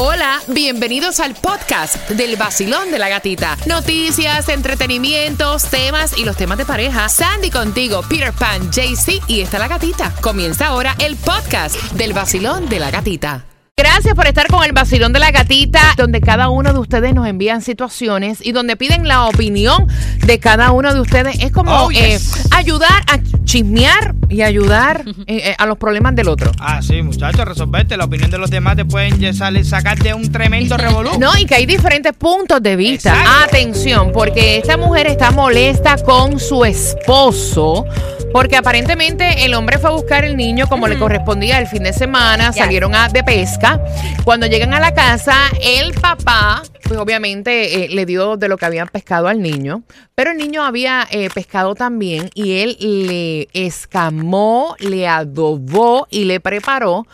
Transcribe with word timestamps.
Hola, 0.00 0.38
bienvenidos 0.46 1.18
al 1.18 1.34
podcast 1.34 2.08
del 2.10 2.36
vacilón 2.36 2.92
de 2.92 3.00
la 3.00 3.08
gatita. 3.08 3.56
Noticias, 3.66 4.48
entretenimientos, 4.48 5.64
temas 5.64 6.16
y 6.16 6.24
los 6.24 6.36
temas 6.36 6.56
de 6.56 6.64
pareja. 6.64 7.08
Sandy 7.08 7.50
contigo, 7.50 8.02
Peter 8.08 8.32
Pan, 8.32 8.70
JC 8.70 9.20
y 9.26 9.40
está 9.40 9.58
la 9.58 9.66
gatita. 9.66 10.14
Comienza 10.20 10.68
ahora 10.68 10.94
el 11.00 11.16
podcast 11.16 11.74
del 11.94 12.12
vacilón 12.12 12.68
de 12.68 12.78
la 12.78 12.92
gatita. 12.92 13.44
Gracias 13.76 14.14
por 14.14 14.26
estar 14.28 14.46
con 14.48 14.64
el 14.64 14.72
vacilón 14.72 15.12
de 15.12 15.18
la 15.20 15.30
gatita, 15.32 15.80
donde 15.96 16.20
cada 16.20 16.48
uno 16.48 16.72
de 16.72 16.78
ustedes 16.78 17.14
nos 17.14 17.26
envían 17.28 17.60
situaciones 17.62 18.38
y 18.44 18.52
donde 18.52 18.76
piden 18.76 19.06
la 19.06 19.26
opinión 19.26 19.86
de 20.24 20.38
cada 20.40 20.70
uno 20.72 20.94
de 20.94 21.00
ustedes. 21.00 21.38
Es 21.40 21.50
como 21.52 21.72
Oh, 21.72 21.90
yes. 21.90 22.00
eh, 22.36 22.48
ayudar 22.52 23.02
a 23.08 23.18
chismear 23.48 24.14
y 24.28 24.42
ayudar 24.42 25.04
eh, 25.26 25.40
eh, 25.50 25.54
a 25.56 25.64
los 25.64 25.78
problemas 25.78 26.14
del 26.14 26.28
otro. 26.28 26.52
Ah, 26.60 26.82
sí, 26.82 27.00
muchachos, 27.00 27.44
resolverte. 27.46 27.96
La 27.96 28.04
opinión 28.04 28.30
de 28.30 28.36
los 28.36 28.50
demás 28.50 28.76
te 28.76 28.84
pueden 28.84 29.18
ya 29.18 29.32
sale- 29.32 29.64
sacar 29.64 29.98
de 29.98 30.12
un 30.12 30.30
tremendo 30.30 30.76
revolú. 30.86 31.10
No, 31.18 31.36
y 31.38 31.46
que 31.46 31.54
hay 31.54 31.64
diferentes 31.66 32.12
puntos 32.12 32.62
de 32.62 32.76
vista. 32.76 33.10
Exacto. 33.18 33.44
Atención, 33.56 34.12
porque 34.12 34.58
esta 34.58 34.76
mujer 34.76 35.06
está 35.06 35.30
molesta 35.30 35.96
con 36.04 36.38
su 36.38 36.62
esposo. 36.64 37.86
Porque 38.32 38.56
aparentemente 38.56 39.44
el 39.44 39.54
hombre 39.54 39.78
fue 39.78 39.90
a 39.90 39.92
buscar 39.92 40.24
el 40.24 40.36
niño 40.36 40.68
como 40.68 40.86
le 40.86 40.98
correspondía 40.98 41.58
el 41.58 41.66
fin 41.66 41.82
de 41.82 41.92
semana, 41.92 42.52
salieron 42.52 42.94
a, 42.94 43.08
de 43.08 43.24
pesca. 43.24 43.80
Cuando 44.24 44.46
llegan 44.46 44.74
a 44.74 44.80
la 44.80 44.92
casa, 44.92 45.34
el 45.62 45.94
papá, 45.94 46.62
pues 46.84 46.98
obviamente 47.00 47.84
eh, 47.84 47.88
le 47.88 48.06
dio 48.06 48.36
de 48.36 48.48
lo 48.48 48.56
que 48.56 48.66
habían 48.66 48.88
pescado 48.88 49.28
al 49.28 49.40
niño, 49.40 49.82
pero 50.14 50.30
el 50.30 50.38
niño 50.38 50.62
había 50.62 51.06
eh, 51.10 51.30
pescado 51.32 51.74
también 51.74 52.30
y 52.34 52.58
él 52.58 52.76
le 52.80 53.48
escamó, 53.52 54.76
le 54.78 55.08
adobó 55.08 56.06
y 56.10 56.24
le 56.24 56.40
preparó 56.40 57.06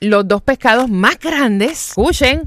los 0.00 0.28
dos 0.28 0.42
pescados 0.42 0.90
más 0.90 1.18
grandes, 1.18 1.88
escuchen, 1.88 2.42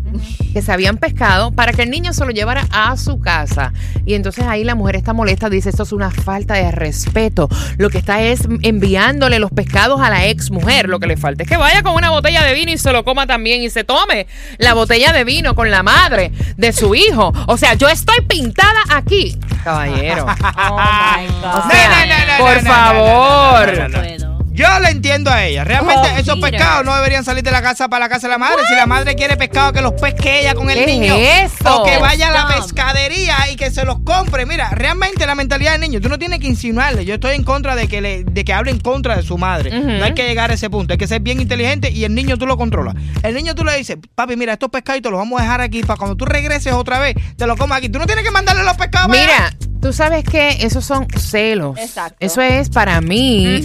que 0.54 0.62
se 0.62 0.72
habían 0.72 0.98
pescado 0.98 1.52
para 1.52 1.74
que 1.74 1.82
el 1.82 1.90
niño 1.90 2.14
se 2.14 2.24
lo 2.26 2.32
llevara 2.32 2.68
a 2.72 2.96
su 2.96 3.20
casa. 3.20 3.74
Y 4.06 4.14
entonces 4.14 4.46
ahí 4.46 4.64
la 4.64 4.76
mujer 4.76 4.96
está 4.96 5.14
molesta, 5.14 5.50
dice, 5.50 5.70
esto 5.70 5.84
es 5.84 5.92
una 5.92 6.12
falta 6.12 6.54
de 6.56 6.72
respeto. 6.72 7.50
Lo 7.78 7.90
que 7.90 7.98
está 7.98 8.22
es 8.22 8.42
enviándole 8.62 9.40
los 9.40 9.52
pescados 9.52 10.00
a 10.02 10.10
la 10.10 10.28
ex 10.28 10.52
mujer. 10.52 10.90
Lo 10.90 11.00
que 11.00 11.08
le 11.08 11.18
falta 11.18 11.44
es 11.44 11.50
que 11.50 11.58
vaya 11.58 11.82
con 11.82 11.94
una 11.94 12.12
botella 12.12 12.44
de 12.44 12.54
vino 12.54 12.72
y 12.72 12.78
se 12.78 12.92
lo 12.92 13.04
coma 13.04 13.26
también 13.26 13.62
y 13.64 13.70
se 13.70 13.84
tome 13.84 14.28
la 14.58 14.74
botella 14.76 15.12
de 15.12 15.24
vino 15.24 15.56
con 15.56 15.72
la 15.72 15.82
madre 15.82 16.32
de 16.56 16.72
su 16.72 16.94
hijo. 16.94 17.34
O 17.48 17.58
sea, 17.58 17.74
yo 17.74 17.90
estoy 17.90 18.22
pintada 18.22 18.80
aquí, 18.90 19.38
caballero. 19.64 20.26
Oh 20.26 20.78
my 20.78 21.28
God. 21.42 21.56
O 21.56 21.70
sea, 21.70 21.90
No, 21.90 22.06
no, 22.06 22.26
no, 22.26 22.38
no, 22.38 22.46
por 22.46 22.64
no, 22.64 22.70
no, 22.70 22.76
favor. 22.76 24.29
Yo 24.60 24.80
le 24.82 24.90
entiendo 24.90 25.32
a 25.32 25.44
ella. 25.46 25.64
Realmente 25.64 26.10
Oh, 26.16 26.18
esos 26.20 26.40
pescados 26.40 26.86
no 26.86 26.96
deberían 26.96 27.24
salir 27.24 27.44
de 27.44 27.52
la 27.52 27.62
casa 27.62 27.88
para 27.88 28.06
la 28.06 28.10
casa 28.10 28.28
de 28.28 28.32
la 28.34 28.38
madre. 28.38 28.58
Si 28.68 28.76
la 28.76 28.86
madre 28.86 29.16
quiere 29.16 29.38
pescado, 29.38 29.72
que 29.74 29.82
los 29.82 29.94
pesque 29.94 30.42
ella 30.42 30.54
con 30.54 30.70
el 30.70 30.78
¿Qué 30.78 30.84
es 30.84 31.00
niño. 31.00 31.16
eso? 31.16 31.82
O 31.82 31.84
que 31.86 31.98
vaya 31.98 32.28
a 32.30 32.32
la 32.32 32.48
pescadería 32.56 33.36
y 33.52 33.56
que 33.56 33.72
se 33.72 33.86
los 33.86 34.00
compre. 34.02 34.46
Mira, 34.46 34.70
realmente 34.72 35.26
la 35.26 35.36
mentalidad 35.36 35.72
del 35.74 35.82
niño, 35.82 36.02
tú 36.02 36.10
no 36.10 36.18
tienes 36.20 36.40
que 36.40 36.48
insinuarle. 36.48 37.06
Yo 37.06 37.16
estoy 37.16 37.36
en 37.36 37.44
contra 37.44 37.76
de 37.76 37.88
que 37.88 38.02
le, 38.02 38.24
de 38.24 38.44
que 38.46 38.54
hable 38.54 38.72
en 38.72 38.80
contra 38.80 39.16
de 39.16 39.24
su 39.24 39.38
madre. 39.38 39.72
No 39.80 40.04
hay 40.06 40.14
que 40.14 40.28
llegar 40.28 40.52
a 40.52 40.54
ese 40.56 40.70
punto. 40.70 40.94
Hay 40.94 40.98
que 40.98 41.08
ser 41.08 41.22
bien 41.22 41.40
inteligente 41.40 41.92
y 41.92 42.04
el 42.04 42.14
niño 42.14 42.38
tú 42.38 42.46
lo 42.46 42.58
controlas. 42.58 42.96
El 43.24 43.36
niño 43.36 43.56
tú 43.56 43.64
le 43.64 43.78
dices, 43.78 43.98
papi, 44.16 44.36
mira, 44.36 44.54
estos 44.54 44.70
pescaditos 44.70 45.12
los 45.12 45.20
vamos 45.20 45.40
a 45.40 45.44
dejar 45.44 45.62
aquí 45.62 45.84
para 45.84 45.98
cuando 45.98 46.16
tú 46.16 46.26
regreses 46.26 46.74
otra 46.74 47.00
vez, 47.00 47.16
te 47.38 47.48
los 47.48 47.58
comas 47.58 47.78
aquí. 47.80 47.90
Tú 47.90 48.00
no 48.00 48.06
tienes 48.06 48.24
que 48.26 48.32
mandarle 48.32 48.64
los 48.64 48.76
pescados. 48.78 49.08
para. 49.10 49.22
Mira, 49.22 49.54
tú 49.82 49.94
sabes 49.94 50.24
que 50.24 50.58
esos 50.62 50.84
son 50.86 51.08
celos. 51.18 51.78
Exacto. 51.80 52.18
Eso 52.20 52.42
es 52.42 52.70
para 52.70 53.00
mí 53.02 53.62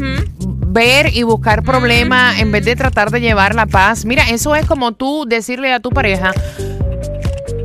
ver 0.75 1.14
y 1.14 1.22
buscar 1.22 1.62
problemas 1.62 2.41
en 2.41 2.50
vez 2.50 2.64
de 2.64 2.75
tratar 2.75 3.11
de 3.11 3.20
llevar 3.20 3.55
la 3.55 3.64
paz. 3.64 4.05
Mira, 4.05 4.28
eso 4.30 4.56
es 4.56 4.67
como 4.67 4.92
tú 4.92 5.25
decirle 5.27 5.72
a 5.72 5.78
tu 5.80 5.91
pareja. 5.91 6.33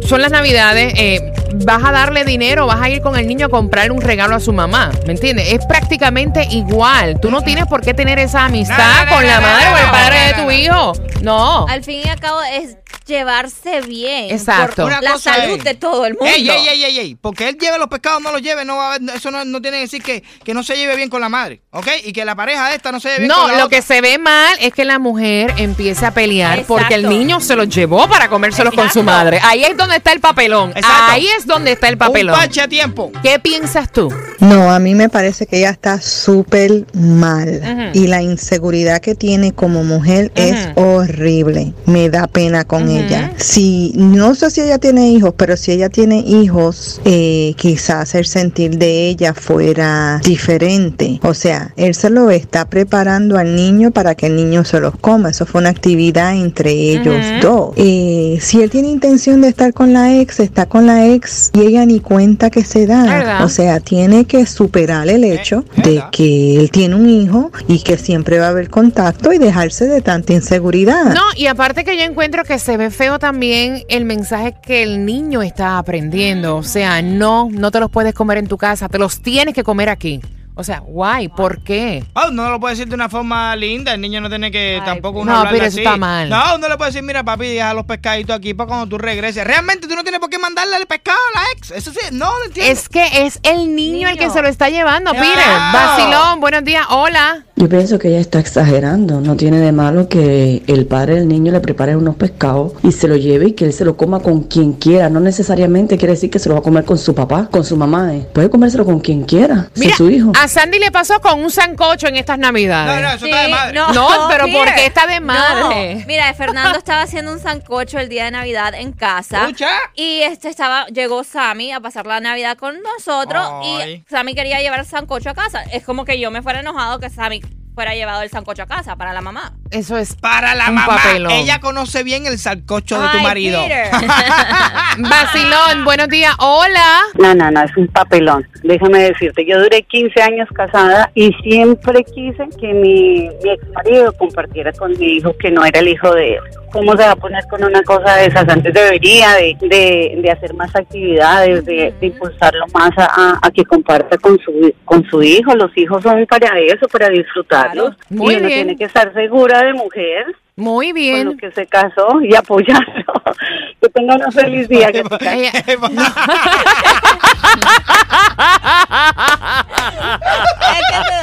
Son 0.08 0.22
las 0.22 0.32
navidades, 0.32 0.94
eh, 0.96 1.34
vas 1.66 1.84
a 1.84 1.92
darle 1.92 2.24
dinero, 2.24 2.68
vas 2.68 2.82
a 2.82 2.90
ir 2.90 3.02
con 3.02 3.18
el 3.18 3.28
niño 3.28 3.48
a 3.48 3.50
comprarle 3.50 3.92
un 3.92 4.02
regalo 4.02 4.36
a 4.36 4.40
su 4.40 4.54
mamá, 4.54 4.92
¿me 5.06 5.14
entiendes? 5.14 5.54
Es 5.54 5.66
prácticamente 5.66 6.48
igual. 6.52 7.20
Tú 7.20 7.32
no 7.32 7.42
tienes 7.42 7.66
por 7.66 7.82
qué 7.82 7.94
tener 7.94 8.20
esa 8.20 8.46
amistad 8.46 8.78
No, 8.78 9.06
no, 9.06 9.06
no, 9.06 9.16
con 9.16 9.28
la 9.28 9.36
no, 9.36 9.42
madre 9.42 9.66
no, 9.66 9.74
o 9.74 9.78
el 9.78 9.86
no, 9.86 9.92
padre 9.92 10.18
no, 10.20 10.28
de 10.28 10.44
tu 10.44 10.52
hijo. 10.52 10.94
No. 11.22 11.68
Al 11.68 11.84
fin 11.84 12.02
y 12.06 12.10
al 12.10 12.20
cabo 12.20 12.42
es 12.44 12.78
llevarse 13.10 13.82
bien. 13.82 14.32
Exacto. 14.32 14.84
Por 14.84 15.04
la 15.04 15.18
salud 15.18 15.58
es- 15.58 15.64
de 15.66 15.74
todo 15.74 16.06
el 16.06 16.14
mundo. 16.14 16.28
Ey, 16.34 16.50
ey, 16.50 16.68
ey, 16.70 16.84
ey, 16.86 17.00
ey. 17.00 17.16
Porque 17.16 17.50
él 17.50 17.58
lleve 17.60 17.78
los 17.78 17.88
pescados, 17.90 18.22
no 18.22 18.32
los 18.32 18.42
lleve, 18.42 18.64
no 18.64 18.78
va 18.78 18.94
a 18.94 18.96
haber- 18.96 19.10
eso 19.16 19.32
no, 19.32 19.44
no 19.44 19.62
tiene 19.62 19.78
que 19.78 19.82
decir 19.82 20.02
que, 20.02 20.24
que 20.46 20.54
no 20.54 20.64
se 20.64 20.78
lleve 20.78 20.96
bien 20.96 21.10
con 21.10 21.20
la 21.20 21.28
madre, 21.30 21.62
¿ok? 21.72 21.88
Y 22.06 22.14
que 22.14 22.24
la 22.24 22.36
pareja 22.36 22.70
de 22.70 22.76
esta 22.76 22.92
no 22.94 23.00
se 23.02 23.10
lleve 23.10 23.20
bien 23.22 23.28
No, 23.30 23.42
con 23.42 23.52
la 23.52 23.58
lo 23.58 23.66
otra. 23.66 23.78
que 23.78 23.82
se 23.84 24.00
ve 24.02 24.18
mal 24.18 24.56
es 24.62 24.74
que 24.74 24.86
la 24.86 25.00
mujer 25.00 25.54
empiece 25.58 26.06
a 26.06 26.12
pelear 26.12 26.60
Exacto. 26.60 26.76
porque 26.76 26.96
el 26.96 27.10
niño 27.10 27.42
se 27.42 27.56
los 27.56 27.68
llevó 27.68 28.08
para 28.08 28.30
comérselos 28.30 28.74
con 28.74 28.90
su 28.90 29.00
Exacto. 29.00 29.04
madre. 29.04 29.40
Ahí 29.44 29.64
es 29.64 29.76
donde 29.76 29.98
está 29.98 30.12
el 30.14 30.20
papelón. 30.22 30.70
Exacto. 30.70 31.12
Ahí 31.12 31.28
es 31.38 31.46
donde 31.46 31.72
está 31.74 31.88
el 31.90 31.96
Un 31.96 32.00
papelón. 32.00 32.36
parche 32.36 32.62
a 32.62 32.68
tiempo. 32.68 33.12
¿Qué 33.24 33.40
piensas 33.40 33.92
tú? 33.92 34.14
No, 34.40 34.72
a 34.72 34.80
mí 34.80 34.96
me 34.96 35.10
parece 35.10 35.46
que 35.48 35.58
ella 35.58 35.72
está 35.72 36.00
súper 36.00 36.86
mal 36.94 37.92
y 37.94 38.08
la 38.08 38.22
inseguridad 38.22 39.00
que 39.02 39.16
tiene 39.16 39.52
como 39.54 39.84
mujer 39.84 40.32
es 40.36 40.70
horrible. 40.76 41.74
Me 41.86 42.10
da 42.10 42.28
pena 42.28 42.64
con 42.66 42.84
Ujú. 42.84 42.92
ella. 42.98 42.99
Si 43.38 43.94
no 43.96 44.36
sé 44.36 44.52
si 44.52 44.62
ella 44.62 44.78
tiene 44.78 45.10
hijos, 45.10 45.34
pero 45.38 45.56
si 45.58 45.72
ella 45.72 45.90
tiene 45.90 46.20
hijos, 46.20 47.02
eh, 47.06 47.54
quizás 47.58 48.00
hacer 48.02 48.26
sentir 48.28 48.78
de 48.78 49.08
ella 49.10 49.34
fuera 49.34 50.20
diferente. 50.24 51.20
O 51.24 51.34
sea, 51.34 51.74
él 51.78 51.96
se 51.96 52.10
lo 52.10 52.30
está 52.32 52.70
preparando 52.70 53.38
al 53.38 53.56
niño 53.56 53.92
para 53.92 54.16
que 54.16 54.28
el 54.28 54.36
niño 54.36 54.64
se 54.66 54.80
los 54.80 54.96
coma. 54.98 55.30
Eso 55.30 55.46
fue 55.46 55.62
una 55.62 55.70
actividad 55.70 56.36
entre 56.36 56.72
ellos 56.72 57.16
dos. 57.42 57.74
Eh, 57.76 58.38
si 58.42 58.62
él 58.62 58.70
tiene 58.70 58.90
intención 58.90 59.42
de 59.42 59.50
estar 59.50 59.74
con 59.74 59.94
la 59.94 60.20
ex, 60.20 60.40
está 60.40 60.66
con 60.66 60.86
la 60.86 61.08
ex 61.08 61.52
y 61.54 61.62
ella 61.62 61.86
ni 61.86 62.00
cuenta 62.00 62.50
que 62.50 62.64
se 62.64 62.86
da. 62.88 63.04
¿Verdad? 63.04 63.44
O 63.46 63.50
sea, 63.50 63.80
tiene 63.80 64.26
que 64.26 64.46
superar 64.46 65.08
el 65.10 65.24
hecho 65.24 65.64
Eh, 65.78 65.82
de 65.82 65.92
¿verdad? 65.96 66.10
que 66.12 66.60
él 66.60 66.72
tiene 66.72 66.96
un 66.96 67.10
hijo 67.10 67.52
y 67.68 67.80
que 67.80 67.98
siempre 67.98 68.40
va 68.40 68.48
a 68.48 68.50
haber 68.50 68.70
contacto 68.70 69.32
y 69.34 69.38
dejarse 69.38 69.88
de 69.88 70.02
tanta 70.02 70.34
inseguridad. 70.34 71.14
No, 71.14 71.22
y 71.36 71.48
aparte 71.48 71.84
que 71.84 71.98
yo 71.98 72.04
encuentro 72.04 72.44
que 72.44 72.60
se 72.60 72.78
ve 72.78 72.89
feo 72.92 73.20
también 73.20 73.84
el 73.90 74.06
mensaje 74.06 74.56
que 74.62 74.84
el 74.84 75.06
niño 75.06 75.42
está 75.42 75.78
aprendiendo. 75.78 76.58
O 76.58 76.64
sea, 76.64 77.02
no, 77.02 77.48
no 77.52 77.72
te 77.72 77.80
los 77.80 77.90
puedes 77.90 78.14
comer 78.14 78.38
en 78.38 78.48
tu 78.48 78.58
casa, 78.58 78.90
te 78.90 78.98
los 79.00 79.22
tienes 79.22 79.54
que 79.54 79.64
comer 79.64 79.90
aquí. 79.90 80.22
O 80.56 80.64
sea, 80.66 80.80
guay, 80.80 81.30
¿por 81.30 81.64
qué? 81.64 82.04
Oh, 82.16 82.32
no 82.32 82.50
lo 82.52 82.60
puede 82.60 82.74
decir 82.76 82.90
de 82.90 82.94
una 82.94 83.08
forma 83.08 83.56
linda. 83.56 83.94
El 83.94 84.02
niño 84.02 84.20
no 84.20 84.28
tiene 84.28 84.52
que 84.52 84.76
Ay, 84.82 84.86
tampoco 84.86 85.20
no, 85.20 85.32
uno 85.32 85.32
pero 85.32 85.38
hablarle 85.38 85.60
eso 85.60 85.68
así. 85.68 85.80
está 85.80 85.96
mal. 85.96 86.28
No, 86.28 86.56
uno 86.56 86.68
le 86.68 86.76
puede 86.76 86.92
decir, 86.92 87.02
mira, 87.02 87.24
papi, 87.24 87.48
deja 87.48 87.74
los 87.74 87.86
pescaditos 87.86 88.36
aquí 88.36 88.54
para 88.54 88.68
cuando 88.68 88.86
tú 88.88 88.98
regreses. 88.98 89.46
Realmente 89.46 89.88
tú 89.88 89.96
no 89.96 90.02
tienes 90.04 90.20
por 90.20 90.30
qué 90.30 90.38
mandarle 90.38 90.76
el 90.76 90.86
pescado 90.86 91.18
a 91.34 91.40
la 91.40 91.46
ex. 91.56 91.72
Eso 91.72 91.92
sí, 91.94 92.00
no 92.12 92.26
lo 92.40 92.46
entiendo. 92.48 92.74
Es 92.74 92.90
que 92.90 93.08
es 93.26 93.40
el 93.44 93.74
niño, 93.74 94.10
el 94.10 94.18
que 94.18 94.30
se 94.30 94.42
lo 94.42 94.50
está 94.50 94.68
llevando, 94.70 95.12
Claro. 95.12 95.26
Peter. 95.30 95.48
Vacilón, 95.72 96.42
buenos 96.42 96.66
días, 96.66 96.86
hola. 96.90 97.46
Yo 97.60 97.68
pienso 97.68 98.00
que 98.00 98.08
ella 98.08 98.22
está 98.22 98.40
exagerando. 98.40 99.20
No 99.20 99.36
tiene 99.36 99.60
de 99.60 99.74
malo 99.74 100.08
que 100.08 100.64
el 100.68 100.86
padre 100.88 101.16
del 101.16 101.28
niño 101.28 101.52
le 101.52 101.60
prepare 101.60 101.96
unos 101.98 102.16
pescados 102.16 102.72
y 102.84 102.94
se 102.94 103.08
lo 103.10 103.18
lleve 103.18 103.50
y 103.50 103.52
que 103.52 103.66
él 103.66 103.74
se 103.74 103.84
lo 103.84 103.98
coma 103.98 104.22
con 104.22 104.44
quien 104.44 104.72
quiera. 104.74 105.10
No 105.10 105.20
necesariamente 105.20 105.98
quiere 105.98 106.14
decir 106.14 106.30
que 106.30 106.40
se 106.40 106.48
lo 106.48 106.56
va 106.56 106.62
a 106.62 106.64
comer 106.64 106.86
con 106.86 106.98
su 106.98 107.14
papá, 107.14 107.50
con 107.52 107.66
su 107.66 107.76
mamá. 107.76 108.16
eh. 108.16 108.26
Puede 108.34 108.50
comérselo 108.50 108.86
con 108.86 109.02
quien 109.02 109.24
quiera, 109.24 109.70
si 109.74 109.82
Mira, 109.82 109.92
es 109.92 109.98
su 109.98 110.10
hijo. 110.10 110.32
a 110.42 110.48
Sandy 110.48 110.80
le 110.80 110.90
pasó 110.92 111.20
con 111.20 111.38
un 111.44 111.52
sancocho 111.52 112.08
en 112.08 112.16
estas 112.16 112.40
navidades. 112.40 112.96
No, 112.96 113.02
no, 113.02 113.16
eso 113.16 113.26
Sí, 113.26 113.32
está 113.32 113.44
de 113.44 113.50
madre. 113.50 113.74
No, 113.94 114.08
pero 114.30 114.46
Peter. 114.46 114.60
¿por 114.66 114.74
qué 114.76 114.86
está 114.86 115.06
de 115.08 115.20
madre? 115.20 115.96
No. 115.96 116.04
Mira, 116.08 116.34
Fernando 116.36 116.78
estaba 116.78 117.02
haciendo 117.02 117.34
un 117.34 117.40
sancocho 117.40 118.00
el 118.00 118.08
día 118.08 118.24
de 118.24 118.32
Navidad 118.32 118.74
en 118.74 118.94
casa. 118.94 119.42
Escucha. 119.42 119.68
Y 119.96 120.22
este 120.22 120.48
estaba, 120.48 120.86
llegó 120.88 121.26
Sammy 121.26 121.74
a 121.74 121.82
pasar 121.82 122.06
la 122.06 122.22
Navidad 122.22 122.58
con 122.58 122.76
nosotros 122.82 123.44
Ay. 123.64 124.04
y 124.08 124.10
Sammy 124.10 124.34
quería 124.34 124.62
llevar 124.62 124.80
el 124.80 124.86
sancocho 124.86 125.30
a 125.30 125.34
casa. 125.34 125.62
Es 125.74 125.84
como 125.84 126.06
que 126.06 126.18
yo 126.22 126.32
me 126.32 126.42
fuera 126.42 126.62
enojado 126.62 127.00
que 127.00 127.10
Sammy 127.10 127.42
fuera 127.80 127.96
llevado 127.96 128.24
el 128.24 128.30
sancocho 128.30 128.64
a 128.64 128.66
casa 128.66 128.98
para 128.98 129.14
la 129.14 129.22
mamá. 129.22 129.54
Eso 129.72 129.98
es 129.98 130.14
Para 130.14 130.54
la 130.54 130.68
un 130.68 130.76
mamá. 130.76 130.98
papelón. 130.98 131.32
Ella 131.32 131.62
conoce 131.62 132.04
bien 132.04 132.26
el 132.26 132.38
salcocho 132.38 133.00
de 133.02 133.08
tu 133.08 133.18
Ay, 133.20 133.24
marido. 133.24 133.62
Peter. 133.64 133.90
Vacilón, 134.98 135.86
buenos 135.86 136.10
días, 136.10 136.36
hola. 136.40 137.04
No, 137.18 137.34
no, 137.34 137.50
no, 137.50 137.64
es 137.64 137.72
un 137.78 137.88
papelón. 137.88 138.46
Déjame 138.64 139.00
decirte, 139.04 139.46
yo 139.46 139.60
duré 139.62 139.82
15 139.84 140.22
años 140.22 140.48
casada 140.54 141.10
y 141.16 141.32
siempre 141.44 142.04
quise 142.04 142.46
que 142.60 142.74
mi, 142.74 143.30
mi 143.44 143.52
ex 143.52 143.68
marido 143.70 144.12
compartiera 144.14 144.72
con 144.74 144.92
mi 145.00 145.18
hijo 145.18 145.34
que 145.38 145.50
no 145.52 145.64
era 145.64 145.80
el 145.80 145.88
hijo 145.88 146.14
de 146.14 146.34
él. 146.36 146.40
¿Cómo 146.72 146.92
se 146.92 147.04
va 147.04 147.12
a 147.12 147.16
poner 147.16 147.44
con 147.50 147.64
una 147.64 147.82
cosa 147.84 148.18
de 148.18 148.28
esas? 148.28 148.48
Antes 148.48 148.74
debería 148.74 149.34
de, 149.36 149.58
de, 149.62 150.20
de 150.22 150.32
hacer 150.32 150.54
más 150.54 150.76
actividades, 150.76 151.66
de, 151.66 151.94
de 152.00 152.08
impulsarlo 152.08 152.66
más 152.74 152.92
a, 152.98 153.40
a- 153.42 153.52
que 153.52 153.64
comparta 153.64 154.18
con 154.18 154.38
su, 154.40 154.72
con 154.86 155.04
su 155.10 155.24
hijo. 155.24 155.56
Los 155.56 155.76
hijos 155.78 156.04
son 156.04 156.26
para 156.28 156.60
eso, 156.60 156.88
para 156.88 157.10
disfrutarlos. 157.10 157.96
Claro. 157.96 158.06
Muy 158.10 158.34
y 158.34 158.38
uno 158.38 158.48
bien. 158.48 158.60
tiene 158.60 158.76
que 158.78 158.84
estar 158.84 159.12
segura 159.14 159.64
de 159.64 159.74
mujer 159.74 160.26
Muy 160.60 160.88
con 160.90 160.96
bien. 160.96 161.26
lo 161.26 161.38
que 161.38 161.52
se 161.52 161.66
casó 161.68 162.22
y 162.22 162.36
apoyarlo. 162.36 163.04
¿Qué 163.82 163.90
tengan 163.90 164.22
un 164.26 164.32
feliz 164.32 164.68
día. 164.68 164.92
que 164.92 165.02
te 165.04 165.10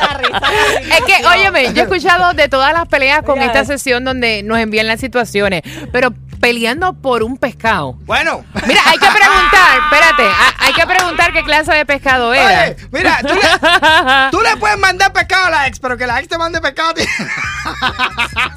da 0.01 0.15
risa. 0.19 0.97
Es 0.97 1.01
que, 1.05 1.27
óyeme, 1.27 1.73
yo 1.75 1.81
he 1.83 1.85
escuchado 1.85 2.33
de 2.35 2.49
todas 2.49 2.73
las 2.73 2.87
peleas 2.89 3.23
con 3.23 3.41
esta 3.41 3.61
es- 3.61 3.67
sesión 3.69 4.05
donde 4.05 4.43
nos 4.43 4.59
envían 4.59 4.87
las 4.87 5.01
situaciones, 5.01 5.63
pero 5.93 6.13
peleando 6.41 6.93
por 6.95 7.23
un 7.23 7.37
pescado. 7.39 7.95
Bueno. 8.05 8.45
Mira, 8.67 8.81
hay 8.87 8.99
que 8.99 9.07
preguntar, 9.07 9.79
espérate, 9.91 10.23
ha- 10.25 10.67
hay 10.67 10.73
que 10.75 10.87
preguntar 10.87 11.33
qué 11.33 11.43
clase 11.43 11.73
de 11.75 11.87
pescado 11.87 12.33
era. 12.35 12.65
Oye, 12.65 12.77
mira, 12.93 13.19
tú 13.23 13.35
le, 13.35 14.31
tú 14.31 14.41
le 14.43 14.57
puedes 14.59 14.79
mandar 14.79 15.13
pescado 15.13 15.47
a 15.47 15.51
la 15.51 15.67
ex, 15.67 15.79
pero 15.81 15.97
que 15.97 16.07
la 16.07 16.19
ex 16.19 16.29
te 16.29 16.39
mande 16.39 16.61
pescado 16.61 16.91
a 16.91 16.95
ti. 16.95 17.03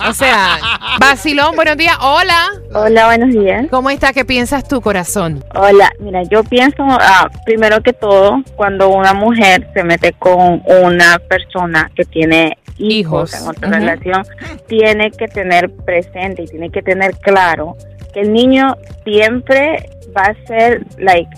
O 0.07 0.13
sea, 0.13 0.57
Basilón, 0.99 1.55
buenos 1.55 1.77
días. 1.77 1.97
Hola. 2.01 2.49
Hola, 2.73 3.05
buenos 3.07 3.29
días. 3.31 3.65
¿Cómo 3.69 3.89
está? 3.89 4.13
¿Qué 4.13 4.25
piensas 4.25 4.67
tú, 4.67 4.81
corazón? 4.81 5.43
Hola, 5.55 5.91
mira, 5.99 6.23
yo 6.23 6.43
pienso, 6.43 6.83
ah, 6.87 7.29
primero 7.45 7.81
que 7.81 7.93
todo, 7.93 8.43
cuando 8.55 8.89
una 8.89 9.13
mujer 9.13 9.69
se 9.73 9.83
mete 9.83 10.13
con 10.13 10.61
una 10.65 11.19
persona 11.19 11.91
que 11.95 12.05
tiene 12.05 12.57
hijos, 12.77 13.33
Hijos, 13.33 13.41
en 13.41 13.47
otra 13.49 13.69
relación, 13.69 14.23
tiene 14.67 15.11
que 15.11 15.27
tener 15.27 15.69
presente 15.69 16.43
y 16.43 16.45
tiene 16.47 16.69
que 16.69 16.81
tener 16.81 17.17
claro 17.17 17.75
que 18.13 18.21
el 18.21 18.33
niño 18.33 18.75
siempre 19.03 19.89
va 20.15 20.23
a 20.23 20.47
ser, 20.47 20.85
like, 20.97 21.29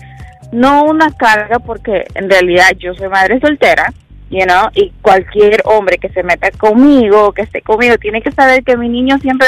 no 0.52 0.84
una 0.84 1.10
carga, 1.10 1.58
porque 1.58 2.04
en 2.14 2.30
realidad 2.30 2.70
yo 2.78 2.94
soy 2.94 3.08
madre 3.08 3.40
soltera, 3.40 3.92
you 4.32 4.44
know, 4.46 4.68
y 4.74 4.90
cualquier 5.02 5.62
hombre 5.66 5.98
que 5.98 6.08
se 6.08 6.22
meta 6.24 6.50
conmigo, 6.52 7.32
que 7.32 7.42
esté 7.42 7.60
conmigo, 7.62 7.96
tiene 7.98 8.20
que 8.22 8.32
saber 8.32 8.64
que 8.64 8.76
mi 8.76 8.88
niño 8.88 9.18
siempre, 9.18 9.46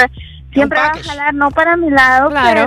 siempre 0.53 0.79
va 0.79 0.89
a 0.89 0.99
jalar, 1.03 1.35
no 1.35 1.51
para 1.51 1.77
mi 1.77 1.91
lado, 1.91 2.29
Claro. 2.31 2.61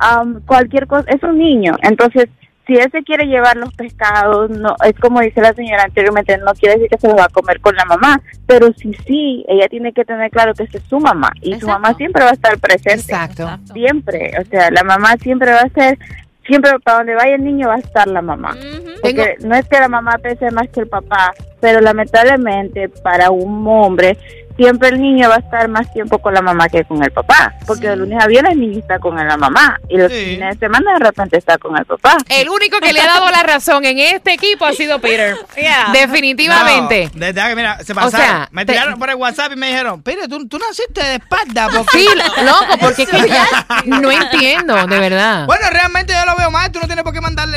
pero 0.00 0.22
um, 0.22 0.40
cualquier 0.46 0.86
cosa, 0.86 1.10
es 1.10 1.22
un 1.22 1.36
niño, 1.38 1.76
entonces 1.82 2.28
si 2.68 2.74
él 2.74 2.88
se 2.90 3.04
quiere 3.04 3.26
llevar 3.26 3.56
los 3.56 3.72
pescados, 3.74 4.50
no 4.50 4.74
es 4.84 4.98
como 4.98 5.20
dice 5.20 5.40
la 5.40 5.52
señora 5.52 5.84
anteriormente, 5.84 6.36
no 6.38 6.52
quiere 6.54 6.74
decir 6.74 6.88
que 6.90 6.98
se 6.98 7.06
los 7.06 7.16
va 7.16 7.24
a 7.26 7.28
comer 7.28 7.60
con 7.60 7.76
la 7.76 7.84
mamá, 7.84 8.20
pero 8.46 8.72
sí, 8.76 8.92
sí, 9.06 9.44
ella 9.48 9.68
tiene 9.68 9.92
que 9.92 10.04
tener 10.04 10.30
claro 10.32 10.52
que 10.52 10.64
esa 10.64 10.78
es 10.78 10.84
su 10.84 10.98
mamá 10.98 11.30
y 11.42 11.58
su 11.60 11.66
mamá 11.68 11.94
siempre 11.94 12.24
va 12.24 12.30
a 12.30 12.34
estar 12.34 12.58
presente, 12.58 12.94
Exacto. 13.12 13.48
siempre, 13.72 14.32
o 14.40 14.44
sea, 14.50 14.70
la 14.72 14.82
mamá 14.82 15.16
siempre 15.22 15.52
va 15.52 15.60
a 15.60 15.68
ser, 15.68 15.96
siempre 16.44 16.72
para 16.80 16.98
donde 16.98 17.14
vaya 17.14 17.36
el 17.36 17.44
niño 17.44 17.68
va 17.68 17.74
a 17.76 17.78
estar 17.78 18.06
la 18.08 18.20
mamá. 18.22 18.54
Ujú. 18.56 18.85
Porque 19.02 19.36
no 19.40 19.54
es 19.54 19.66
que 19.68 19.78
la 19.78 19.88
mamá 19.88 20.18
pese 20.22 20.50
más 20.50 20.68
que 20.68 20.80
el 20.80 20.88
papá, 20.88 21.32
pero 21.60 21.80
lamentablemente 21.80 22.88
para 22.88 23.30
un 23.30 23.66
hombre 23.68 24.16
siempre 24.56 24.88
el 24.88 25.02
niño 25.02 25.28
va 25.28 25.34
a 25.34 25.38
estar 25.40 25.68
más 25.68 25.92
tiempo 25.92 26.18
con 26.18 26.32
la 26.32 26.40
mamá 26.40 26.66
que 26.70 26.82
con 26.84 27.02
el 27.04 27.10
papá, 27.12 27.52
porque 27.66 27.90
de 27.90 27.96
lunes 27.96 28.16
a 28.24 28.26
viernes 28.26 28.52
el 28.52 28.60
niño 28.60 28.78
está 28.78 28.98
con 28.98 29.14
la 29.14 29.36
mamá 29.36 29.78
y 29.90 29.98
los 29.98 30.10
Sí. 30.10 30.24
fines 30.24 30.54
de 30.58 30.66
semana 30.66 30.94
de 30.94 30.98
repente 31.04 31.36
está 31.36 31.58
con 31.58 31.76
el 31.76 31.84
papá. 31.84 32.16
El 32.30 32.48
único 32.48 32.78
que 32.80 32.94
le 32.94 33.00
ha 33.02 33.06
dado 33.06 33.30
la 33.30 33.42
razón 33.42 33.84
en 33.84 33.98
este 33.98 34.32
equipo 34.32 34.64
ha 34.64 34.72
sido 34.72 34.98
Peter. 34.98 35.36
Yeah. 35.56 35.88
Definitivamente. 35.92 37.10
No, 37.14 37.20
de 37.20 37.32
verdad 37.32 37.48
que 37.50 37.56
mira, 37.56 37.78
se 37.84 37.92
O 37.92 37.96
pasaron. 37.96 38.26
sea, 38.26 38.48
me 38.50 38.64
te- 38.64 38.72
tiraron 38.72 38.98
por 38.98 39.10
el 39.10 39.16
WhatsApp 39.16 39.52
y 39.52 39.56
me 39.56 39.68
dijeron, 39.68 40.02
Pire, 40.02 40.26
tú, 40.28 40.46
tú 40.48 40.58
naciste 40.58 41.02
de 41.04 41.14
espalda. 41.16 41.68
Porque... 41.74 41.98
Sí, 41.98 42.06
loco, 42.44 42.78
porque 42.80 43.02
es 43.02 43.08
que 43.10 43.16
ya 43.28 43.46
no 43.84 44.10
entiendo, 44.10 44.86
de 44.86 44.98
verdad. 44.98 45.44
Bueno, 45.46 45.66
realmente 45.70 46.14
yo 46.14 46.24
lo 46.30 46.36
veo 46.36 46.50
mal. 46.50 46.70
Tú 46.72 46.78
no 46.80 46.86
tienes 46.86 47.04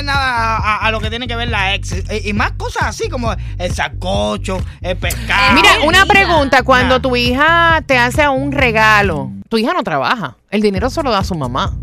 nada 0.03 0.57
a, 0.57 0.57
a- 0.57 0.77
a 0.87 0.91
lo 0.91 0.99
que 0.99 1.09
tiene 1.09 1.27
que 1.27 1.35
ver 1.35 1.47
la 1.49 1.73
ex. 1.75 1.93
Y, 2.11 2.29
y 2.29 2.33
más 2.33 2.51
cosas 2.53 2.83
así 2.83 3.09
como 3.09 3.33
el 3.57 3.73
sacocho, 3.73 4.57
el 4.81 4.97
pescado. 4.97 5.53
Mira, 5.53 5.69
una 5.85 6.05
pregunta, 6.05 6.63
cuando 6.63 6.95
Nah. 6.95 7.01
tu 7.01 7.15
hija 7.15 7.83
te 7.85 7.97
hace 7.97 8.27
un 8.27 8.51
regalo, 8.51 9.31
tu 9.49 9.57
hija 9.57 9.73
no 9.73 9.83
trabaja, 9.83 10.37
el 10.49 10.61
dinero 10.61 10.89
se 10.89 11.01
lo 11.03 11.11
da 11.11 11.19
a 11.19 11.23
su 11.23 11.35
mamá. 11.35 11.73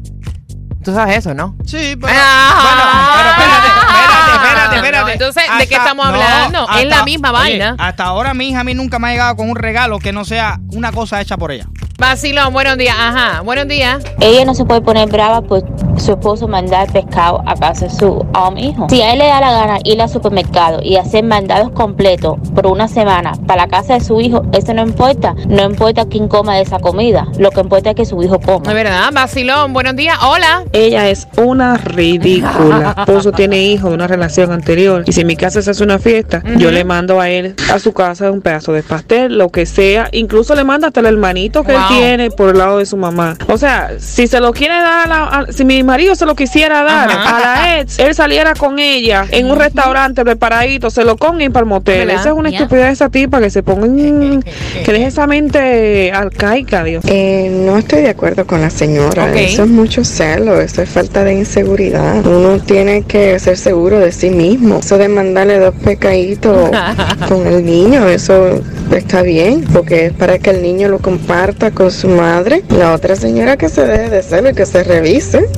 Tú 0.85 0.95
sabes 0.95 1.17
eso, 1.19 1.35
¿no? 1.35 1.57
Sí, 1.65 1.97
pero. 2.01 2.13
Ah. 2.17 2.61
bueno, 2.63 2.83
pero 3.17 3.31
espérate, 3.31 3.67
espérate, 3.67 4.33
espérate, 4.37 4.77
espérate. 4.77 5.05
No, 5.07 5.09
entonces, 5.13 5.43
¿de 5.59 5.67
qué 5.67 5.75
estamos 5.75 6.07
hablando? 6.07 6.69
Es 6.79 6.85
la 6.87 7.03
misma 7.05 7.33
vaina. 7.33 7.75
Hasta 7.79 8.05
ahora 8.05 8.35
mi 8.35 8.51
hija 8.51 8.61
a 8.61 8.65
mí 8.65 8.73
nunca 8.75 8.99
me 9.01 9.09
ha 9.09 9.11
llegado 9.11 9.35
con 9.37 9.51
un 9.51 9.57
regalo 9.57 9.99
que 9.99 10.13
no 10.13 10.25
sea 10.25 10.61
una 10.73 10.93
cosa 10.93 11.21
hecha 11.21 11.37
por 11.37 11.51
ella. 11.51 11.67
Vacilón, 11.99 12.53
buenos 12.53 12.77
días. 12.77 12.95
Ajá, 12.99 13.41
buenos 13.41 13.67
días. 13.69 14.05
Ella 14.21 14.45
no 14.45 14.55
se 14.55 14.67
puede 14.67 14.83
poner 14.83 15.09
brava 15.09 15.41
por 15.41 15.65
su 15.97 16.11
esposo 16.13 16.47
mandar 16.47 16.93
pescado 16.93 17.43
a 17.47 17.55
casa 17.55 17.87
de 17.87 17.91
su 17.91 18.07
um, 18.09 18.59
hijo. 18.59 18.87
Si 18.91 19.01
a 19.01 19.15
él 19.15 19.19
le 19.21 19.27
da 19.27 19.41
la 19.41 19.51
gana 19.51 19.79
ir 19.83 20.03
al 20.03 20.11
supermercado 20.11 20.81
y 20.83 20.97
hacer 20.97 21.25
mandados 21.25 21.71
completos 21.71 22.37
por 22.55 22.67
una 22.67 22.87
semana 22.87 23.33
para 23.47 23.63
la 23.63 23.69
casa 23.69 23.95
de 23.95 24.01
su 24.01 24.21
hijo, 24.21 24.43
eso 24.53 24.75
no 24.75 24.83
importa. 24.83 25.35
No 25.49 25.65
importa 25.65 26.05
quién 26.05 26.29
coma 26.29 26.57
de 26.57 26.63
esa 26.63 26.79
comida. 26.81 27.27
Lo 27.39 27.51
que 27.51 27.61
importa 27.61 27.91
es 27.91 27.97
que 27.97 28.05
su 28.05 28.23
hijo 28.23 28.37
De 28.37 28.45
coma. 28.45 28.75
verdad, 28.75 29.09
Vacilón, 29.15 29.73
buenos 29.73 29.97
días. 29.97 30.19
Hola. 30.23 30.65
Ella 30.75 31.09
es 31.09 31.27
una 31.39 31.79
ridícula. 31.79 32.93
El 32.95 33.03
esposo 33.05 33.33
tiene 33.33 33.63
hijos 33.63 33.89
de 33.89 33.95
una 33.95 34.07
relación 34.07 34.53
anterior. 34.53 35.03
Y 35.07 35.13
si 35.13 35.23
en 35.23 35.29
mi 35.29 35.37
casa 35.37 35.63
se 35.63 35.71
hace 35.71 35.83
una 35.83 35.99
fiesta, 35.99 36.43
yo 36.59 36.71
le 36.71 36.85
mando 36.85 37.23
a 37.23 37.31
él 37.31 37.55
a 37.73 37.79
su 37.79 37.95
casa 37.95 38.31
un 38.31 38.43
pedazo 38.43 38.75
de 38.75 38.83
pastel, 38.83 39.39
lo 39.39 39.49
que 39.49 39.65
sea. 39.65 40.11
Incluso 40.13 40.55
le 40.55 40.63
manda 40.65 40.89
hasta 40.89 41.01
el 41.01 41.07
hermanito 41.07 41.65
que 41.65 41.73
Wow. 41.73 41.81
él 41.81 41.86
tiene 41.89 42.31
por 42.31 42.51
el 42.51 42.59
lado 42.59 42.79
de 42.79 42.87
su 42.87 42.97
mamá. 42.97 43.37
O 43.49 43.59
sea, 43.59 43.93
si 43.99 44.27
se 44.27 44.41
lo 44.41 44.53
quiere 44.53 44.75
dar, 44.75 45.07
a 45.07 45.09
la- 45.09 45.25
a- 45.49 45.53
si 45.53 45.65
mi 45.65 45.83
marido 45.83 46.15
se 46.15 46.27
lo 46.27 46.35
quisiera 46.35 46.83
dar 46.83 47.11
Ajá. 47.11 47.37
a 47.37 47.41
la 47.41 47.81
ex, 47.81 47.99
él 47.99 48.15
saliera 48.15 48.55
con 48.55 48.79
ella 48.79 49.27
en 49.31 49.51
un 49.51 49.59
restaurante 49.59 50.25
preparadito, 50.25 50.91
se 50.91 51.05
lo 51.05 51.17
y 51.39 51.49
para 51.49 51.65
el 51.65 51.67
motel. 51.67 52.07
¿Verdad? 52.07 52.21
Esa 52.21 52.29
es 52.31 52.35
una 52.37 52.49
estupidez 52.51 52.85
de 52.87 52.91
esa 52.93 53.09
tipa 53.11 53.41
que 53.41 53.51
se 53.51 53.63
ponga 53.63 53.87
en- 53.87 54.43
que 54.85 54.93
deje 54.93 55.07
esa 55.07 55.27
mente 55.27 56.13
arcaica, 56.13 56.85
Dios. 56.85 57.05
Eh, 57.09 57.49
no 57.67 57.77
estoy 57.79 58.03
de 58.03 58.11
acuerdo 58.11 58.47
con 58.47 58.61
la 58.61 58.71
señora. 58.71 59.33
Eso 59.35 59.65
es 59.65 59.69
mucho 59.69 60.05
celo, 60.05 60.61
eso 60.61 60.83
es 60.83 60.89
falta 60.89 61.25
de 61.25 61.35
inseguridad. 61.35 62.25
Uno 62.25 62.59
tiene 62.61 63.03
que 63.03 63.39
ser 63.39 63.57
seguro 63.57 63.99
de 63.99 64.13
sí 64.13 64.31
mismo. 64.31 64.79
Eso 64.79 64.99
de 64.99 65.09
mandarle 65.09 65.59
dos 65.59 65.75
pecaditos 65.85 66.71
con 67.29 67.47
el 67.47 67.65
niño, 67.65 68.07
eso 68.09 68.61
está 68.95 69.23
bien, 69.23 69.65
porque 69.73 70.07
es 70.07 70.13
para 70.13 70.39
que 70.39 70.51
el 70.51 70.63
niño 70.63 70.89
lo 70.89 70.99
comparta 70.99 71.71
con 71.71 71.91
su 71.91 72.09
madre. 72.09 72.63
La 72.71 72.95
otra 72.95 73.17
señora 73.17 73.57
que 73.57 73.69
se 73.69 73.87
deje 73.87 74.11
de 74.11 74.23
celo 74.23 74.51
y 74.51 74.55
que 74.55 74.67
se 74.67 74.85
revise. 74.85 75.49